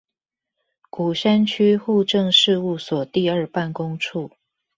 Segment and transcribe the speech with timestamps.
[0.89, 4.31] 鼓山區戶政事務所第二辦公處